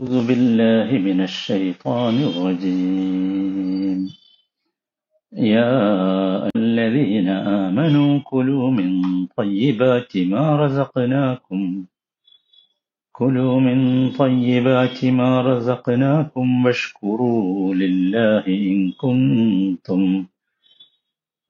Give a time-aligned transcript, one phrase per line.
[0.00, 4.08] أعوذ بالله من الشيطان الرجيم.
[5.32, 8.90] يا الذين آمنوا كلوا من
[9.36, 11.84] طيبات ما رزقناكم.
[13.12, 20.26] كلوا من طيبات ما رزقناكم واشكروا لله إن كنتم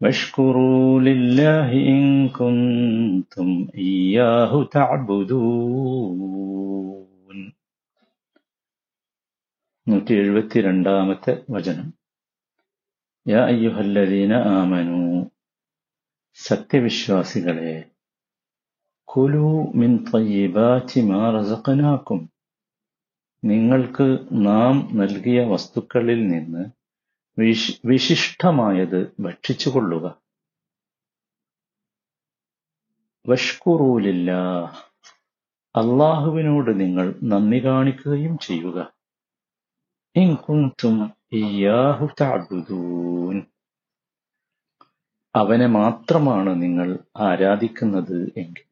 [0.00, 6.65] واشكروا لله إن كنتم إياه تعبدون.
[9.88, 11.94] നൂറ്റി എഴുപത്തി രണ്ടാമത്തെ വചനം.
[13.28, 15.30] യാ അയ്യുഹല്ലദീന ആമനു
[16.34, 17.90] സത്യവിശ്വാസികളെ
[19.04, 22.30] കുലു മിൻ തയ്യിബാറ്റി മാ റസഖനാക്കും.
[23.44, 26.64] നിങ്ങൾക്ക് നാം നൽകിയ വസ്തുക്കളിൽ നിന്ന്
[27.38, 30.18] വിശ് വിശിഷ്ടമായത് ഭക്ഷിച്ചുകൊള്ളുക.
[33.26, 34.30] വഷ്കുറൂലില്ല
[35.76, 38.95] അള്ളാഹുവിനോട് നിങ്ങൾ നന്ദി കാണിക്കുകയും ചെയ്യുക.
[40.16, 40.94] ഇൻ കുൻതും
[41.32, 43.36] ഇയ്യാഹു തഅബുദൂൻ
[45.34, 48.62] അവനെ മാത്രമാണ് നിങ്ങൾ ആരാധിക്കുന്നത് എങ്കിൽ.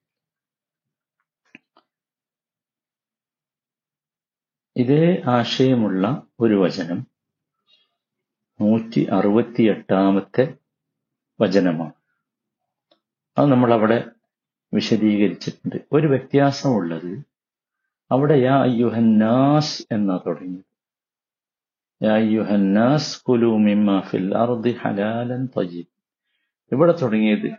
[4.76, 6.04] ഇതേ ആശയമുള്ള
[6.40, 7.00] ഒരു വചനം
[8.60, 10.44] നൂറ്റി അറുപത്തിയെട്ടാമത്തെ
[11.40, 11.96] വചനമാണ്.
[13.36, 13.98] അത് നമ്മൾ അവിടെ
[14.72, 15.76] വിശദീകരിച്ചിട്ടുണ്ട്.
[15.92, 17.12] ഒരു വ്യത്യാസമുള്ളത്
[18.10, 20.73] അവിടെ യാ യുഹന്നാസ് എന്നാ തുടങ്ങിയത്
[26.72, 27.54] ഇവിടെ തുടങ്ങിയത്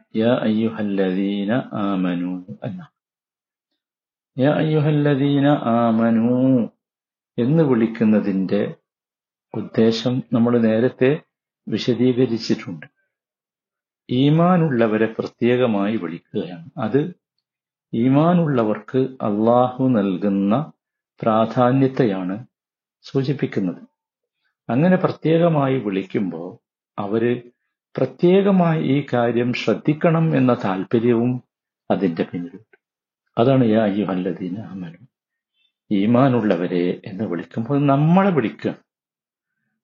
[5.51, 6.69] ആമനു
[7.37, 8.75] എന്ന് വിളിക്കുന്നതിന്റെ
[9.53, 11.21] ഉദ്ദേശം നമ്മൾ നേരത്തെ
[11.67, 12.85] വിശദീകരിച്ചിട്ടുണ്ട്.
[14.09, 16.69] ഈമാനുള്ളവരെ പ്രത്യേകമായി വിളിക്കുകയാണ്.
[16.77, 17.15] അത്
[17.93, 20.71] ഈമാനുള്ളവർക്ക് അള്ളാഹു നൽകുന്ന
[21.21, 22.45] പ്രാധാന്യത്തെയാണ്
[23.01, 23.94] സൂചിപ്പിക്കുന്നത്.
[24.69, 26.57] അങ്ങനെ പ്രത്യേകമായി വിളിക്കുമ്പോൾ
[26.99, 27.51] അവർ
[27.97, 31.43] പ്രത്യേകമായി ഈ കാര്യം ശ്രദ്ധിക്കണം എന്ന താല്പര്യവും
[31.91, 32.77] അതിന്റെ പിന്നിലുണ്ട്.
[33.37, 34.97] അതാണ് യാ അയ്യുഹല്ലദീന അമനു.
[35.91, 38.71] ഈമാനുള്ളവരെ എന്ന് വിളിക്കുമ്പോൾ നമ്മളെ വിളിക്കുക.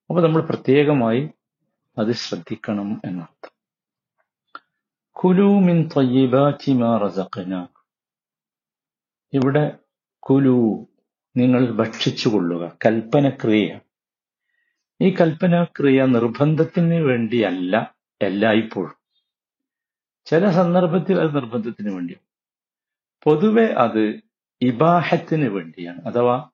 [0.10, 1.30] അപ്പൊ നമ്മൾ പ്രത്യേകമായി
[1.98, 3.52] അത് ശ്രദ്ധിക്കണം എന്നർത്ഥം.
[5.12, 7.68] കുലു മിൻ തയ്യിബാറ്റി മാ
[9.34, 9.78] ഇവിടെ
[10.20, 10.88] കുലു
[11.38, 13.80] നിങ്ങൾ ഭക്ഷിച്ചുകൊള്ളുക കൽപ്പനക്രിയ.
[15.02, 18.94] ഈ കൽപ്പനാക്രിയ നിർബന്ധത്തിന് വേണ്ടിയല്ല എല്ലായ്പ്പോഴും.
[20.26, 22.26] ചില സന്ദർഭത്തിൽ അത് നിർബന്ധത്തിന് വേണ്ടിയാണ്
[23.24, 24.20] പൊതുവെ അത്
[24.62, 26.50] ഇബാഹത്തിന് വേണ്ടിയാണ് അഥവാ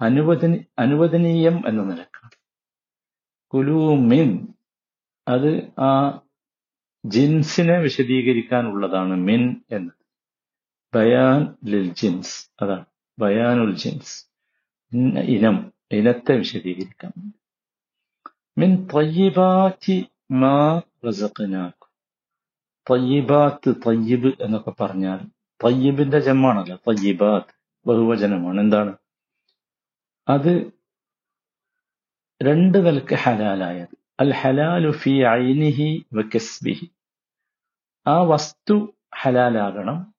[0.00, 2.30] അനുവദനി അനുവദനീയം എന്ന നിലക്കാണ്.
[3.46, 4.48] കുലൂമിൻ
[5.28, 6.20] അത് ആ
[7.06, 9.90] ജിൻസിനെ വിശദീകരിക്കാനുള്ളതാണ് മിൻ എന്ന്.
[10.94, 12.84] ബയാൻ ലിൽ ജിൻസ് അതാണ്
[13.18, 14.26] ബയാനുൽ ജിൻസ്.
[15.20, 17.32] ഇനം ഇനത്തെ വിശദീകരിക്കാൻ
[18.58, 21.88] മിൻ തയ്യിബാറ്റി മാ റസഖനാക്കും
[22.90, 25.18] തയ്യിബാത്ത് തയ്യിബ് എന്നൊക്കെ പറഞ്ഞാൽ
[25.64, 27.54] തയ്യിബിന്റെ ജമ്മാണല്ലോ തയ്യിബാത്ത്
[27.86, 28.60] ബഹുവചനമാണ്.
[28.60, 28.96] എന്താണ്?
[30.28, 30.72] അത്
[32.42, 33.96] രണ്ട് നിലയ്ക്ക് ഹലാലായത്.
[34.20, 36.90] അൽ ഹലാലു ഫി ഐനിഹി വകസ്ബിഹി
[38.06, 40.14] ആ വസ്തു ഹലാലാകണം.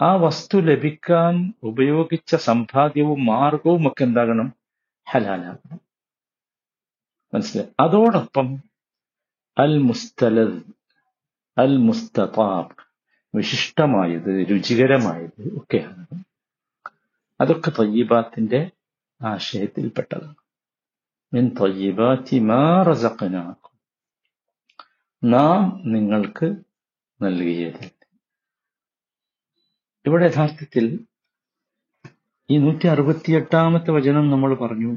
[0.00, 4.52] ആ വസ്തു ലഭിക്കാൻ ഉപയോഗിച്ച സമ്പാദ്യവും മാർഗവും ഒക്കെ എന്താകണം?
[5.10, 5.89] ഹലാലാകണം.
[7.34, 7.68] മനസ്സിലായി?
[7.80, 8.62] അതോടൊപ്പം
[9.58, 10.62] അൽ മുസ്തലദ്
[11.58, 12.90] അൽ മുസ്തതാബ്
[13.34, 16.06] വിശിഷ്ടമായത് രുചികരമായത് ഒക്കെയാണ്.
[17.40, 18.70] അതൊക്കെ തയ്യബാത്തിന്റെ
[19.22, 20.34] ആശയത്തിൽപ്പെട്ടതാണ്.
[21.34, 22.84] മിൻ തയ്യബാറ്റി മാ
[25.24, 26.54] നാം നിങ്ങൾക്ക്
[27.22, 27.90] നൽകിയത്.
[30.06, 31.00] ഇവിടെ യഥാർത്ഥത്തിൽ
[32.50, 34.96] ഈ നൂറ്റി അറുപത്തിയെട്ടാമത്തെ വചനം നമ്മൾ പറഞ്ഞു.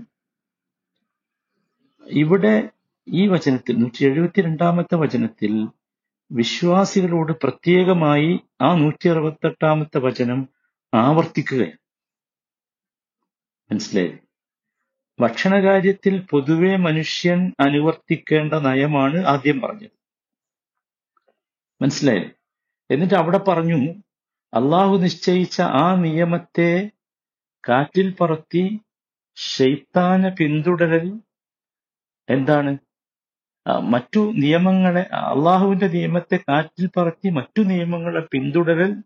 [2.07, 2.69] ഇവിടെ
[3.07, 5.67] ഈ വചനത്തിൽ നൂറ്റി എഴുപത്തിരണ്ടാമത്തെ വചനത്തിൽ
[6.31, 10.49] വിശ്വാസികളോട് പ്രത്യേകമായി ആ നൂറ്റി അറുപത്തെട്ടാമത്തെ വചനം
[10.93, 11.77] ആവർത്തിക്കുകയാണ്.
[13.71, 14.17] മനസ്സിലായി?
[15.19, 19.89] ഭക്ഷണകാര്യത്തിൽ പൊതുവെ മനുഷ്യൻ അനുവർത്തിക്കേണ്ട നയമാണ് ആദ്യം പറഞ്ഞത്.
[21.81, 22.31] മനസ്സിലായി?
[22.91, 23.93] എന്നിട്ട് അവിടെ പറഞ്ഞു
[24.53, 26.91] അള്ളാഹു നിശ്ചയിച്ച ആ നിയമത്തെ
[27.69, 28.79] കാറ്റിൽ പറത്തി
[29.35, 31.19] ശൈത്താന പിന്തുടരൽ
[32.29, 32.77] എന്താണ്?
[33.81, 39.03] മറ്റു നിയമങ്ങളെ അള്ളാഹുവിന്റെ നിയമത്തെ കാറ്റിൽ പറത്തി മറ്റു നിയമങ്ങളെ പിന്തുടരൽ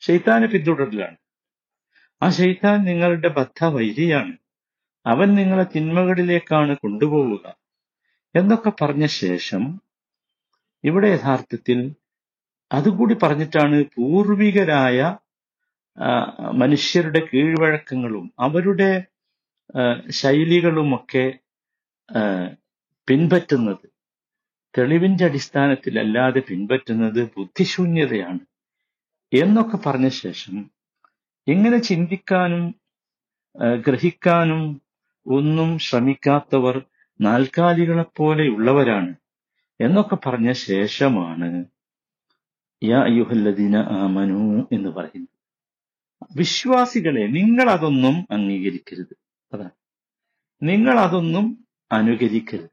[0.00, 1.16] ഷെയ്ത്താനെ പിന്തുടരലാണ്.
[2.22, 4.32] ആ ഷെയ്ത്താൻ നിങ്ങളുടെ ബദ്ധ വൈരിയാണ്.
[5.06, 7.56] അവൻ നിങ്ങളെ തിന്മകളിലേക്കാണ് കൊണ്ടുപോവുക.
[8.34, 9.80] എന്നൊക്കെ പറഞ്ഞ ശേഷം
[10.84, 11.78] ഇവിടെ യഥാർത്ഥത്തിൽ
[12.72, 15.16] അതുകൂടി പറഞ്ഞിട്ടാണ് പൂർവികരായ
[16.52, 18.90] മനുഷ്യരുടെ കീഴ്വഴക്കങ്ങളും അവരുടെ
[20.10, 21.26] ശൈലികളുമൊക്കെ
[23.06, 23.88] പിൻപറ്റുന്നത്.
[24.78, 28.38] തെളിവിന്റെ അടിസ്ഥാനത്തിലല്ലാതെ പിൻപറ്റുന്നത് ബുദ്ധിശൂന്യതയാണ്.
[29.32, 30.70] എന്നൊക്കെ പറഞ്ഞ ശേഷം
[31.48, 32.74] എങ്ങനെ ചിന്തിക്കാനും
[33.86, 34.82] ഗ്രഹിക്കാനും
[35.26, 36.82] ഒന്നും ശ്രമിക്കാത്തവർ
[37.20, 39.14] നാൽക്കാലികളെപ്പോലെയുള്ളവരാണ്
[39.80, 41.64] എന്നൊക്കെ പറഞ്ഞ ശേഷമാണ്
[42.82, 45.38] യാ അയ്യുഹല്ലദീന ആമനു എന്ന് പറയുന്നത്.
[46.36, 49.16] വിശ്വാസികളെ നിങ്ങൾ അതൊന്നും അംഗീകരിക്കരുത്.
[49.52, 49.70] അതാണ്.
[50.62, 52.70] നിങ്ങൾ അതൊന്നും അനുകരിക്കരുത്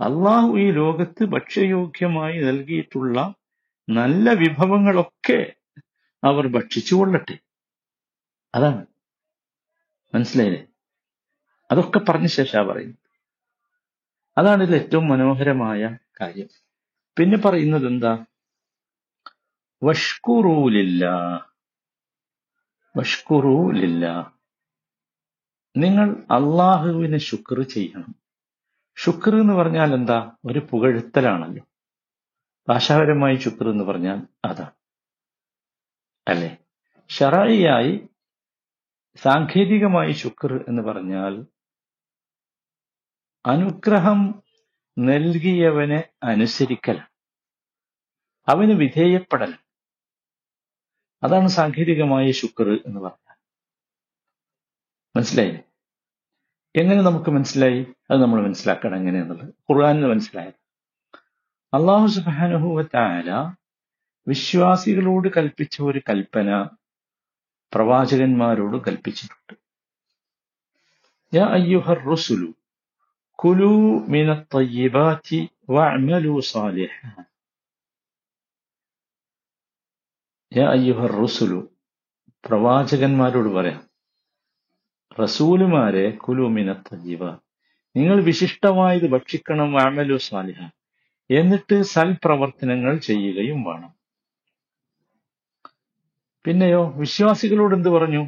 [0.00, 3.34] അള്ളാഹു ഈ ലോകത്ത് ഭക്ഷ്യയോഗ്യമായി നൽകിയിട്ടുള്ള
[3.90, 5.52] നല്ല വിഭവങ്ങളൊക്കെ
[6.24, 7.38] അവർ ഭക്ഷിച്ചു കൊള്ളട്ടെ.
[8.54, 8.86] അതാണ്.
[10.14, 10.66] മനസ്സിലായില്ലേ?
[11.70, 12.98] അതൊക്കെ പറഞ്ഞ ശേഷമാണ് പറയുന്നത്.
[14.38, 16.48] അതാണ് ഇതിൽ ഏറ്റവും മനോഹരമായ കാര്യം.
[17.18, 18.24] പിന്നെ പറയുന്നത് എന്താ?
[19.82, 21.04] വഷ്കുറൂലില്ല.
[22.96, 24.34] വഷ്കുറൂലില്ല.
[25.76, 28.14] നിങ്ങൾ അള്ളാഹുവിന് ശുക്ർ ചെയ്യണം.
[28.96, 30.32] ശുക്ർ എന്ന് പറഞ്ഞാൽ എന്താ?
[30.44, 31.64] ഒരു പുകഴ്ത്തലാണല്ലോ.
[32.68, 34.70] ഭാഷാപരമായി ശുക്ർ എന്ന് പറഞ്ഞാൽ അതാണ്
[36.28, 36.56] അല്ലെ?
[37.08, 38.08] ഷറായിയായി
[39.16, 41.46] സാങ്കേതികമായി ശുക്ർ എന്ന് പറഞ്ഞാൽ
[43.46, 44.42] അനുഗ്രഹം
[44.98, 47.00] നൽകിയവനെ അനുസരിക്കൽ.
[48.48, 49.54] അവന് വിധേയപ്പെടൽ.
[51.22, 53.29] അതാണ് സാങ്കേതികമായ ശുക്ർ എന്ന് പറഞ്ഞാൽ.
[55.14, 55.62] മനസ്സിലായില്ലേ
[56.74, 57.80] എങ്ങനെ നമുക്ക് മനസ്സിലായി?
[58.10, 59.48] അത് നമ്മൾ മനസ്സിലാക്കണം എങ്ങനെയെന്നുള്ളത്.
[59.68, 60.58] ഖുർആാനിൽ മനസ്സിലായത്.
[61.72, 63.30] അള്ളാഹു സുബാനുഭവത്തായ
[64.26, 66.50] വിശ്വാസികളോട് കൽപ്പിച്ച ഒരു കൽപ്പന
[67.72, 69.54] പ്രവാചകന്മാരോട് കൽപ്പിച്ചിട്ടുണ്ട്.
[71.32, 72.48] യാ അയ്യുഹർ റുസുലു
[73.38, 73.72] കുലു
[74.14, 75.40] മിന തയ്യിബാത്തി
[75.70, 76.96] വഅമലു സാലിഹ
[80.52, 81.60] യാ അയ്യുഹർ റുസുലു
[82.44, 83.89] പ്രവാചകന്മാരോട് പറയാം
[85.18, 87.30] റസൂലുമാരെ കുലൂമിന തജീവ
[87.96, 90.68] നിങ്ങൾ വിശിഷ്ടമായത് ഭക്ഷിക്കണം വാമലു സാലിഹ.
[91.30, 93.94] എന്നിട്ട് സൽപ്രവർത്തനങ്ങൾ ചെയ്യുകയും വേണം.
[96.44, 98.26] പിന്നെയോ വിശ്വാസികളോട് എന്ത് പറഞ്ഞു?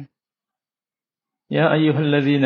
[1.51, 2.45] യാ അയ്യുഹല്ലദീന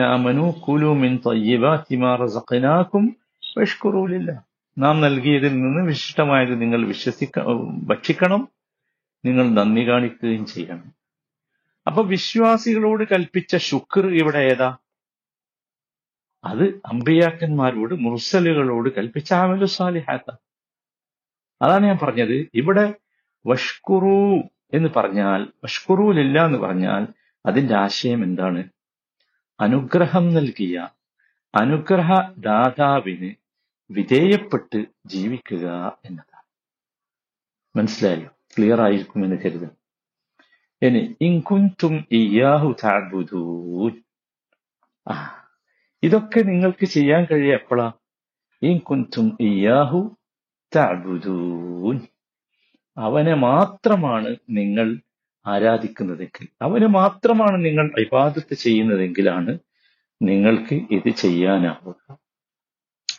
[4.78, 7.40] നാം നൽകിയതിൽ നിന്ന് വിശിഷ്ടമായത് നിങ്ങൾ വിശ്വസിക്ക
[7.84, 8.48] ഭക്ഷിക്കണം
[9.26, 10.97] നിങ്ങൾ നന്ദി കാണിക്കുകയും ചെയ്യണം.
[11.88, 14.78] അപ്പൊ വിശ്വാസികളോട് കൽപ്പിച്ച ശുക്ർ ഇവിടെ ഏതാ?
[16.44, 20.36] അത് അമ്പിയാക്കന്മാരോട് മുർസലുകളോട് കൽപ്പിച്ച ആമലു സാലിഹാത്ത.
[21.62, 22.48] അതാണ് ഞാൻ പറഞ്ഞത്.
[22.54, 22.94] ഇവിടെ
[23.48, 24.42] വഷ്കുറു
[24.74, 27.08] എന്ന് പറഞ്ഞാൽ വഷ്കുറുവിലില്ല എന്ന് പറഞ്ഞാൽ
[27.46, 28.64] അതിന്റെ ആശയം എന്താണ്?
[29.60, 30.88] അനുഗ്രഹം നൽകിയ
[31.56, 33.36] അനുഗ്രഹ ദാതാവിന്
[33.92, 36.48] വിധേയപ്പെട്ട് ജീവിക്കുക എന്നതാണ്.
[37.78, 39.77] മനസ്സിലായല്ലോ ക്ലിയർ ആയിരിക്കും എന്ന് കരുതുന്നു.
[40.82, 43.94] ഇനി ഇൻകുന്തും ഇയാഹു താബുദൂൻ
[45.08, 45.14] ആ
[46.04, 47.92] ഇതൊക്കെ നിങ്ങൾക്ക് ചെയ്യാൻ കഴിയ എപ്പോഴാ
[48.62, 50.02] ഇൻകുന്തും ഇയാഹു
[50.76, 51.98] താബുദൂൻ
[52.98, 54.88] അവനെ മാത്രമാണ് നിങ്ങൾ
[55.46, 59.60] ആരാധിക്കുന്നതെങ്കിൽ അവന് മാത്രമാണ് നിങ്ങൾ ഇബാദത്ത് ചെയ്യുന്നതെങ്കിലാണ്
[60.22, 62.00] നിങ്ങൾക്ക് ഇത് ചെയ്യാനാവുക.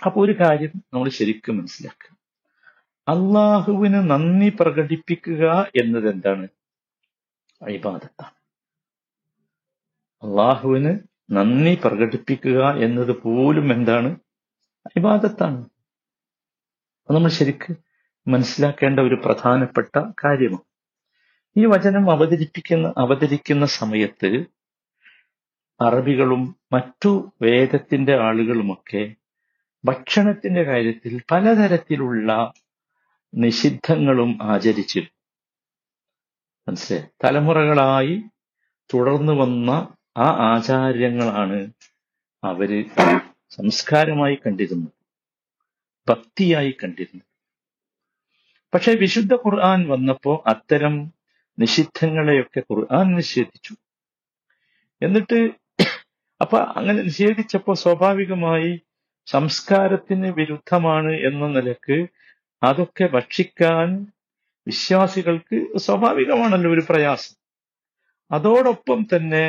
[0.06, 2.11] അപ്പൊ ഒരു കാര്യം നമ്മൾ ശരിക്കും മനസ്സിലാക്കുക.
[3.08, 5.44] അള്ളാഹുവിന് നന്ദി പ്രകടിപ്പിക്കുക
[5.76, 6.46] എന്നത് എന്താണ്?
[7.60, 8.37] ഇബാദത്താണ്
[10.22, 10.93] അള്ളാഹുവിന്
[11.31, 14.11] നന്ദി പ്രകടിപ്പിക്കുക എന്നത് പോലും എന്താണ്?
[14.97, 15.61] ഇബാദത്താണ്
[17.09, 17.73] അത് നമ്മൾ ശരിക്ക്
[18.26, 19.94] മനസ്സിലാക്കേണ്ട ഒരു പ്രധാനപ്പെട്ട
[20.25, 20.64] കാര്യമാണ്.
[21.56, 24.30] ഈ വചനം അവതരിപ്പിക്കുന്ന അവതരിക്കുന്ന സമയത്ത്
[25.80, 29.14] അറബികളും മറ്റു വേദത്തിന്റെ ആളുകളുമൊക്കെ
[29.85, 32.52] ഭക്ഷണത്തിന്റെ കാര്യത്തിൽ പലതരത്തിലുള്ള
[33.35, 35.17] നിഷിദ്ധങ്ങളും ആചരിച്ചിരുന്നു.
[36.68, 38.22] മനസ്സിലായി തലമുറകളായി
[38.94, 39.70] തുടർന്നു വന്ന
[40.16, 41.70] ആ ആചാര്യങ്ങളാണ്
[42.44, 42.90] അവർ
[43.50, 44.92] സംസ്കാരമായി കണ്ടിരുന്നത്.
[46.08, 47.26] ഭക്തിയായി കണ്ടിരുന്നത്.
[48.75, 51.12] പക്ഷെ വിശുദ്ധ ഖുർആൻ വന്നപ്പോ അത്തരം
[51.58, 53.75] നിഷിദ്ധങ്ങളെയൊക്കെ ഖുർആൻ നിഷേധിച്ചു.
[55.02, 55.50] എന്നിട്ട്
[56.40, 58.80] അപ്പൊ അങ്ങനെ നിഷേധിച്ചപ്പോ സ്വാഭാവികമായി
[59.26, 62.06] സംസ്കാരത്തിന് വിരുദ്ധമാണ് എന്ന നിലയ്ക്ക്
[62.62, 64.06] അതൊക്കെ ഭക്ഷിക്കാൻ
[64.68, 67.37] വിശ്വാസികൾക്ക് സ്വാഭാവികമാണല്ലോ ഒരു പ്രയാസം.
[68.30, 69.44] അതോടൊപ്പം തന്നെ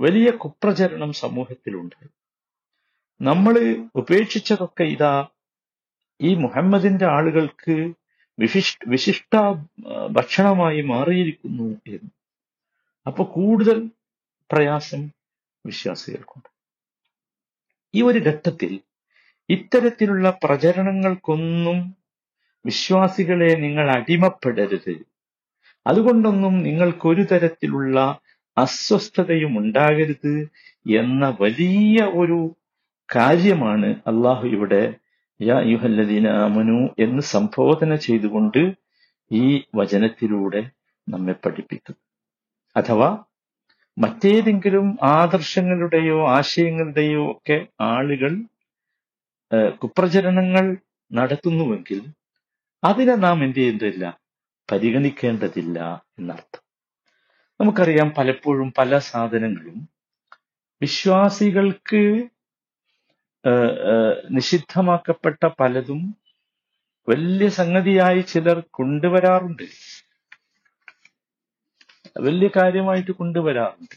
[0.00, 1.96] വലിയ കുപ്രചരണം സമൂഹത്തിലുണ്ട്.
[3.20, 3.54] നമ്മൾ
[3.94, 5.14] ഉപേക്ഷിച്ചതൊക്കെ ഇതാ.
[6.20, 7.74] ഈ മുഹമ്മദിന്റെ ആളുകൾക്ക്
[8.38, 9.34] വിശിഷ്ട വിശിഷ്ട
[10.10, 12.10] ഭക്ഷണമായി മാറിയിരിക്കുന്നു എന്ന്.
[13.06, 13.78] അപ്പൊ കൂടുതൽ
[14.52, 15.02] പ്രയാസം
[15.66, 16.50] വിശ്വാസികൾക്കുണ്ട്.
[17.94, 18.72] ഈ ഒരു ഘട്ടത്തിൽ
[19.48, 21.78] ഇത്തരത്തിലുള്ള പ്രചരണങ്ങൾക്കൊന്നും
[22.64, 24.94] വിശ്വാസികളെ നിങ്ങൾ അടിമപ്പെടരുത്.
[25.86, 27.98] അതുകൊണ്ടൊന്നും നിങ്ങൾക്കൊരു തരത്തിലുള്ള
[28.56, 30.34] അസ്വസ്ഥതയും ഉണ്ടാകരുത്
[30.90, 32.38] എന്ന വലിയ ഒരു
[33.08, 34.82] കാര്യമാണ് അള്ളാഹു ഇവിടെ
[35.40, 35.58] യാ
[36.98, 38.62] എന്ന് സംബോധന ചെയ്തുകൊണ്ട്
[39.30, 40.62] ഈ വചനത്തിലൂടെ
[41.08, 42.00] നമ്മെ പഠിപ്പിക്കുന്നു.
[42.76, 43.10] അഥവാ
[43.98, 48.32] മറ്റേതെങ്കിലും ആദർശങ്ങളുടെയോ ആശയങ്ങളുടെയോ ഒക്കെ ആളുകൾ
[49.82, 50.76] കുപ്രചരണങ്ങൾ
[51.10, 52.00] നടത്തുന്നുവെങ്കിൽ
[52.84, 54.18] അതിനെ നാം എന്ത് ചെയ്യേണ്ടതില്ല?
[54.72, 56.62] പരിഗണിക്കേണ്ടതില്ല എന്നർത്ഥം.
[57.60, 59.88] നമുക്കറിയാം പലപ്പോഴും പല സാധനങ്ങളും
[60.82, 62.02] വിശ്വാസികൾക്ക്
[64.30, 66.16] നിഷിദ്ധമാക്കപ്പെട്ട പലതും
[67.08, 69.66] വലിയ സംഗതിയായി ചിലർ കൊണ്ടുവരാറുണ്ട്.
[72.20, 73.96] വലിയ കാര്യമായിട്ട് കൊണ്ടുവരാറുണ്ട്.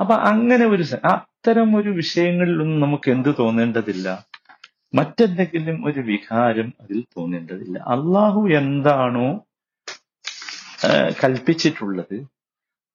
[0.00, 4.27] അപ്പൊ അങ്ങനെ ഒരു അത്തരം ഒരു വിഷയങ്ങളിലൊന്നും നമുക്ക് എന്ത് തോന്നേണ്ടതില്ല?
[4.94, 7.78] മറ്റെന്തെങ്കിലും ഒരു വികാരം അതിൽ തോന്നേണ്ടതില്ല.
[7.78, 9.28] അള്ളാഹു എന്താണോ
[11.22, 12.26] കൽപ്പിച്ചിട്ടുള്ളത്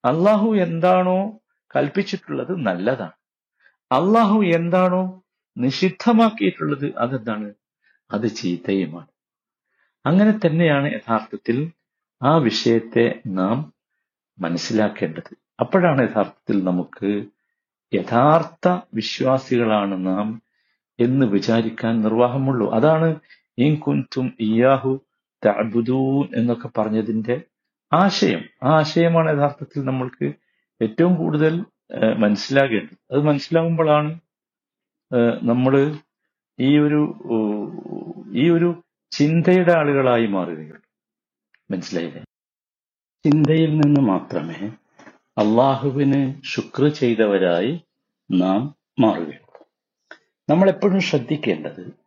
[0.04, 1.40] അള്ളാഹു എന്താണോ
[1.76, 3.16] കൽപ്പിച്ചിട്ടുള്ളത് നല്ലതാണ്.
[3.92, 5.22] അള്ളാഹു എന്താണോ
[5.56, 7.48] നിഷിദ്ധമാക്കിയിട്ടുള്ളത് അതെന്താണ്?
[8.10, 9.10] അത് ചീത്തയുമാണ്.
[10.06, 11.72] അങ്ങനെ തന്നെയാണ് യഥാർത്ഥത്തിൽ
[12.22, 13.72] ആ വിഷയത്തെ നാം
[14.38, 15.32] മനസ്സിലാക്കേണ്ടത്.
[15.60, 17.10] അപ്പോഴാണ് യഥാർത്ഥത്തിൽ നമുക്ക്
[17.92, 20.42] യഥാർത്ഥ വിശ്വാസികളാണ് നാം
[20.98, 22.66] എന്ന് വിചാരിക്കാൻ നിർവാഹമുള്ളൂ.
[22.74, 23.08] അതാണ്
[23.58, 24.92] ഇൻ കുൻതും ഇയാഹു
[25.42, 27.36] തഅബുദൂൻ എന്നൊക്കെ പറഞ്ഞതിന്റെ
[27.92, 28.42] ആശയം.
[28.62, 30.28] ആ ആശയമാണ് യഥാർത്ഥത്തിൽ നമ്മൾക്ക്
[30.80, 31.54] ഏറ്റവും കൂടുതൽ
[32.18, 32.96] മനസ്സിലാകേണ്ടത്.
[33.12, 34.12] അത് മനസ്സിലാകുമ്പോഴാണ്
[35.42, 35.74] നമ്മൾ
[36.58, 37.00] ഈ ഒരു
[38.34, 38.68] ഈ ഒരു
[39.12, 40.80] ചിന്തയുടെ ആളുകളായി മാറുകയുള്ളൂ.
[41.70, 42.22] മനസ്സിലായില്ലേ?
[43.24, 44.60] ചിന്തയിൽ നിന്ന് മാത്രമേ
[45.38, 47.72] അള്ളാഹുവിന് ശുക്ർ ചെയ്തവരായി
[48.30, 48.60] നാം
[49.00, 49.43] മാറുകയുള്ളൂ.
[50.48, 52.04] നമ്മൾ എപ്പോഴും ശ്രദ്ധിക്കേണ്ടത്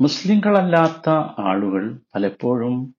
[0.00, 2.94] മുസ്ലിങ്ങളല്ലാത്ത ആളുകൾ പലപ്പോഴും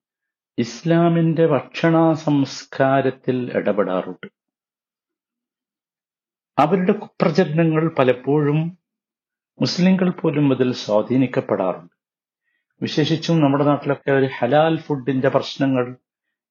[0.58, 4.28] ഇസ്ലാമിന്റെ ഭക്ഷണ സംസ്കാരത്തിൽ ഇടപെടാറുണ്ട്.
[6.58, 8.78] അവരുടെ കുപ്രചരണങ്ങൾ പലപ്പോഴും
[9.62, 11.94] മുസ്ലിങ്ങൾ പോലും അതിൽ സ്വാധീനിക്കപ്പെടാറുണ്ട്.
[12.82, 15.98] വിശേഷിച്ചും നമ്മുടെ നാട്ടിലൊക്കെ ഒരു ഹലാൽ ഫുഡിന്റെ പ്രശ്നങ്ങൾ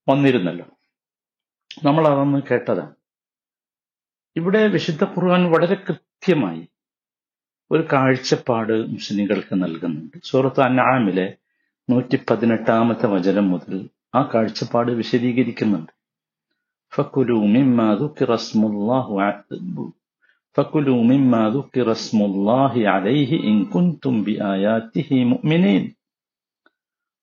[0.09, 0.67] വന്നിരുന്നല്ലോ.
[1.85, 3.02] നമ്മൾ അതൊന്ന് കേട്ടതാണ്.
[4.37, 6.69] ഇവിടെ വിശുദ്ധ ഖുർആൻ വളരെ കൃത്യമായി
[7.71, 10.17] ഒരു കാഴ്ചപ്പാട് മുസ്ലിങ്ങൾക്ക് നൽകുന്നുണ്ട്.
[10.25, 11.37] സൂറത്ത് അനാമിലെ
[11.91, 15.93] നൂറ്റി പതിനെട്ടാമത്തെ വചനം മുതൽ ആ കാഴ്ചപ്പാട് വിശദീകരിക്കുന്നുണ്ട്.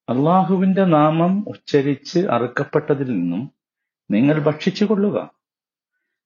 [0.09, 3.51] അള്ളാഹുവിന്റെ നാമം ഉച്ചരിച്ച് അറുക്കപ്പെട്ടതിൽ നിന്നും
[4.11, 5.38] നിങ്ങൾ ഭക്ഷിച്ചു കൊള്ളുക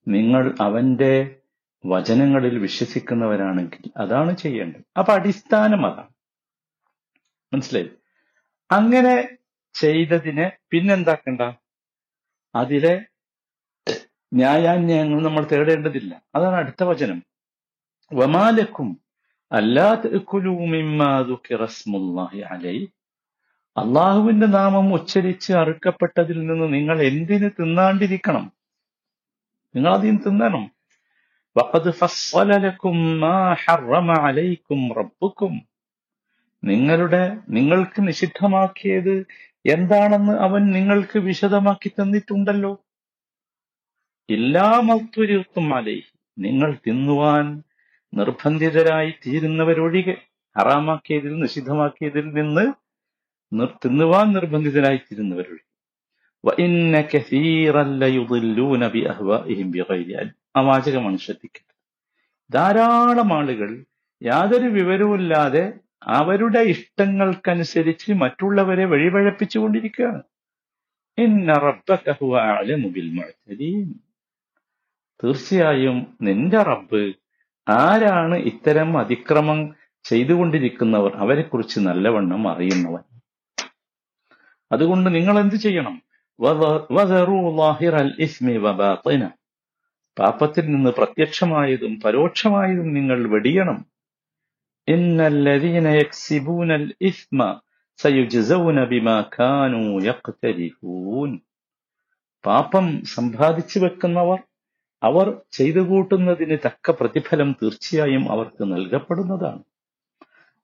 [0.07, 1.35] നിങ്ങൾ അവന്റെ
[1.85, 4.99] വചനങ്ങളിൽ വിശ്വസിക്കുന്നവരാണെങ്കിൽ അതാണ് ചെയ്യേണ്ടത്.
[4.99, 6.07] അപ്പൊ അടിസ്ഥാനം അതാണ്.
[7.53, 7.89] മനസ്സിലായി?
[8.71, 9.29] അങ്ങനെ
[9.73, 11.41] ചെയ്തതിന് പിന്നെന്താക്കണ്ട?
[12.55, 13.05] അതിലെ
[14.33, 16.21] ന്യായാന്യായങ്ങൾ നമ്മൾ തേടേണ്ടതില്ല.
[16.35, 17.23] അതാണ് അടുത്ത വചനം.
[18.13, 18.99] വമാലക്കും
[22.41, 22.85] അലൈ.
[23.77, 28.62] അള്ളാഹുവിന്റെ നാമം ഉച്ചരിച്ച് അറുക്കപ്പെട്ടതിൽ നിന്ന് നിങ്ങൾ എന്തിന് തിന്നാണ്ടിരിക്കണം?
[29.75, 30.71] നിങ്ങൾ അതിന് തിന്നണം.
[31.57, 31.93] വഖദ്
[33.19, 35.61] മാ ഹറമ അലൈക്കും റബ്ബുക്കും.
[36.63, 39.25] നിങ്ങളുടെ നിങ്ങൾക്ക് നിഷിദ്ധമാക്കിയത്
[39.65, 42.85] എന്താണെന്ന് അവൻ നിങ്ങൾക്ക് വിശദമാക്കി തന്നിട്ടുണ്ടല്ലോ.
[44.29, 46.01] എല്ലാ മത്വരുത്തും അലൈ
[46.39, 47.63] നിങ്ങൾ തിന്നുവാൻ
[48.13, 50.17] നിർബന്ധിതരായി തീരുന്നവരൊഴികെ
[50.59, 52.73] ഹറാമാക്കിയതിൽ നിഷിദ്ധമാക്കിയതിൽ നിന്ന്
[53.85, 55.72] തിന്നുവാൻ നിർബന്ധിതരായി തീരുന്നവരൊഴികെ.
[56.43, 60.15] വഇന്ന കസീറൻ ലയുദില്ലൂന ബിഅഹ്വാഇഹിം ബിഗൈരി
[62.49, 63.69] ധാരാളം ആളുകൾ
[64.21, 65.63] യാതൊരു വിവരവുമില്ലാതെ
[66.17, 70.21] അവരുടെ ഇഷ്ടങ്ങൾക്കനുസരിച്ച് മറ്റുള്ളവരെ വഴിപഴപ്പിച്ചു കൊണ്ടിരിക്കുകയാണ്
[75.19, 77.01] തീർച്ചയായും നിന്റെ റബ്ബ്
[77.67, 79.59] ആരാണ് ഇത്തരം അതിക്രമം
[80.05, 81.11] ചെയ്തുകൊണ്ടിരിക്കുന്നവർ?
[81.15, 83.03] അവരെക്കുറിച്ച് നല്ലവണ്ണം അറിയുന്നവൻ.
[84.71, 85.95] അതുകൊണ്ട് നിങ്ങൾ എന്ത് ചെയ്യണം?
[86.39, 86.85] വദ-
[87.57, 89.29] ലാഹിറൽ ഇസ്മി വബാത്തിന
[90.19, 93.85] പാപത്തിൽ നിന്ന് പ്രത്യക്ഷമായതും പരോക്ഷമായതും നിങ്ങൾ വെടിയണം.
[94.87, 97.59] ഇന്നല്ലദീന യക്സിബൂനൽ ഇസ്മ
[97.97, 101.39] സയുജ്സൗന ബിമാ കാനൂ യഖ്തരിഫൂൻ.
[102.45, 104.39] പാപം സമ്പാദിച്ചു വെക്കുന്നവർ
[105.03, 109.63] അവർ ചെയ്തു കൂട്ടുന്നതിന് തക്ക പ്രതിഫലം തീർച്ചയായും അവർക്ക് നൽകപ്പെടുന്നതാണ്.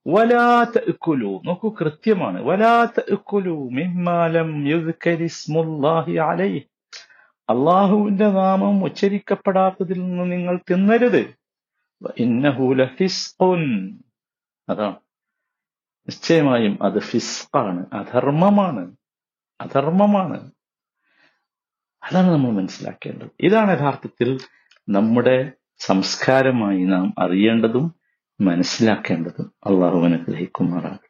[0.07, 2.41] വലാ ഇക്കുലു നോക്കൂ കൃത്യമാണ്.
[2.41, 5.27] വലാത്ത ഇക്കുലു മിമ്മാലം ലം യുദ്കരി
[6.17, 6.63] അലൈഹി.
[7.49, 11.35] അള്ളാഹുവിന്റെ നാമം ഉച്ചരിക്കപ്പെടാത്തതിൽ നിന്ന് നിങ്ങൾ തിന്നരുത്.
[14.69, 14.95] അതാണ്.
[16.07, 17.85] നിശ്ചയമായും അത് ഫിസ്ഖാണ്.
[17.93, 18.95] അധർമ്മമാണ്.
[19.61, 20.51] അധർമ്മമാണ്.
[22.11, 23.29] അതാണ് നമ്മൾ മനസ്സിലാക്കേണ്ടത്.
[23.39, 24.39] ഇതാണ് യഥാർത്ഥത്തിൽ
[24.89, 27.98] നമ്മുടെ സംസ്കാരമായി നാം അറിയേണ്ടതും
[28.41, 31.08] മനസ്സിലാക്കേണ്ടതും അള്ളാഹു അനുഗ്രഹിക്കുമാറാകട്ടെ.